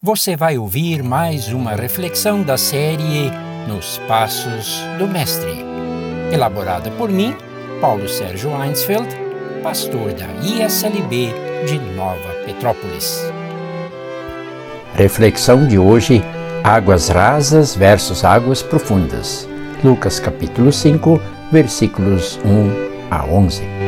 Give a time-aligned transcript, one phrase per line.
[0.00, 3.32] Você vai ouvir mais uma reflexão da série
[3.66, 5.64] Nos Passos do Mestre,
[6.32, 7.34] elaborada por mim,
[7.80, 9.08] Paulo Sérgio Einsfeld,
[9.60, 11.34] pastor da ISLB
[11.66, 13.24] de Nova Petrópolis.
[14.94, 16.22] Reflexão de hoje:
[16.62, 19.48] Águas rasas versus águas profundas.
[19.82, 21.20] Lucas capítulo 5,
[21.50, 23.87] versículos 1 a 11.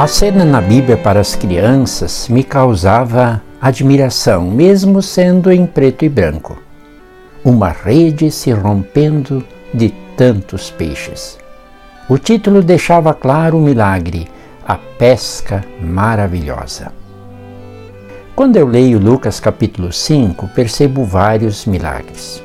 [0.00, 6.08] A cena na Bíblia para as crianças me causava admiração, mesmo sendo em preto e
[6.08, 6.56] branco.
[7.44, 9.44] Uma rede se rompendo
[9.74, 11.38] de tantos peixes.
[12.08, 14.26] O título deixava claro o milagre,
[14.66, 16.90] a pesca maravilhosa.
[18.34, 22.42] Quando eu leio Lucas capítulo 5, percebo vários milagres.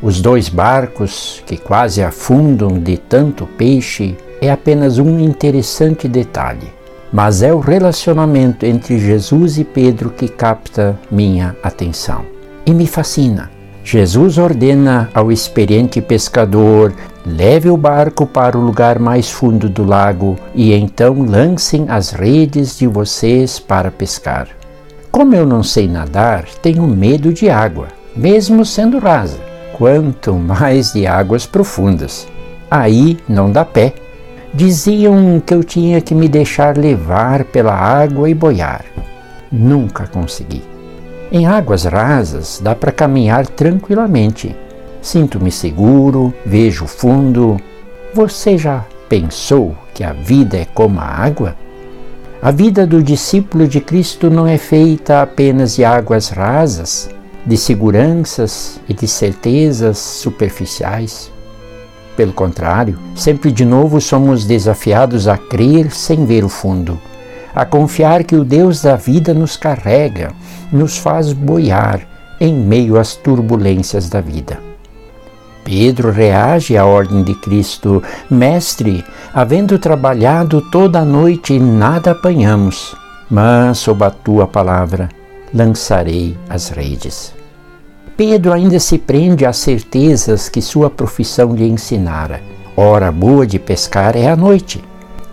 [0.00, 6.72] Os dois barcos que quase afundam de tanto peixe é apenas um interessante detalhe,
[7.12, 12.24] mas é o relacionamento entre Jesus e Pedro que capta minha atenção
[12.64, 13.50] e me fascina.
[13.82, 16.92] Jesus ordena ao experiente pescador:
[17.26, 22.78] leve o barco para o lugar mais fundo do lago e então lancem as redes
[22.78, 24.48] de vocês para pescar.
[25.10, 29.40] Como eu não sei nadar, tenho medo de água, mesmo sendo rasa,
[29.76, 32.28] quanto mais de águas profundas.
[32.70, 33.94] Aí não dá pé.
[34.52, 38.84] Diziam que eu tinha que me deixar levar pela água e boiar.
[39.50, 40.62] Nunca consegui.
[41.30, 44.54] Em águas rasas dá para caminhar tranquilamente.
[45.00, 47.58] Sinto-me seguro, vejo fundo.
[48.12, 51.56] Você já pensou que a vida é como a água?
[52.42, 57.08] A vida do discípulo de Cristo não é feita apenas de águas rasas,
[57.46, 61.30] de seguranças e de certezas superficiais.
[62.20, 67.00] Pelo contrário, sempre de novo somos desafiados a crer sem ver o fundo,
[67.54, 70.30] a confiar que o Deus da vida nos carrega,
[70.70, 72.06] nos faz boiar
[72.38, 74.58] em meio às turbulências da vida.
[75.64, 82.94] Pedro reage à ordem de Cristo: Mestre, havendo trabalhado toda a noite, nada apanhamos,
[83.30, 85.08] mas sob a tua palavra
[85.54, 87.39] lançarei as redes.
[88.20, 92.42] Pedro ainda se prende às certezas que sua profissão lhe ensinara.
[92.76, 94.84] Hora boa de pescar é a noite.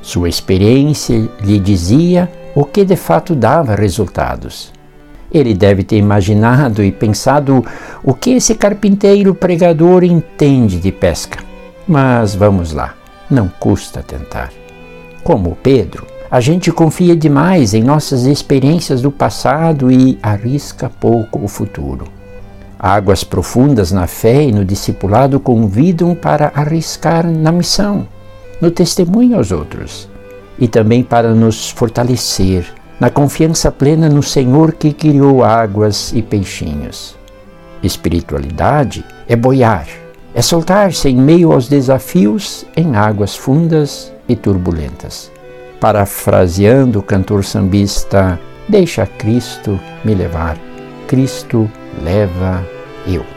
[0.02, 4.72] Sua experiência lhe dizia o que de fato dava resultados.
[5.30, 7.62] Ele deve ter imaginado e pensado
[8.02, 11.44] o que esse carpinteiro pregador entende de pesca.
[11.86, 12.96] Mas vamos lá,
[13.30, 14.50] não custa tentar.
[15.26, 21.50] Como Pedro, a gente confia demais em nossas experiências do passado e arrisca pouco o
[21.50, 22.16] futuro.
[22.80, 28.08] Águas profundas na fé e no discipulado convidam para arriscar na missão,
[28.62, 30.08] no testemunho aos outros
[30.60, 32.66] e também para nos fortalecer
[33.00, 37.16] na confiança plena no Senhor que criou águas e peixinhos.
[37.84, 39.88] Espiritualidade é boiar,
[40.34, 45.32] é soltar-se em meio aos desafios em águas fundas e turbulentas.
[45.80, 50.58] Parafraseando o cantor sambista, deixa Cristo me levar.
[51.08, 51.70] Cristo
[52.02, 52.66] leva
[53.06, 53.37] eu.